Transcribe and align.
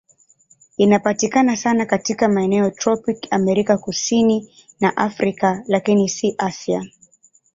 Inapatikana 0.77 1.55
sana 1.57 1.85
katika 1.85 2.27
maeneo 2.27 2.65
ya 2.65 2.71
tropiki 2.71 3.27
Amerika 3.31 3.77
Kusini 3.77 4.53
na 4.79 4.97
Afrika, 4.97 5.63
lakini 5.67 6.09
si 6.09 6.35
Asia. 6.37 6.85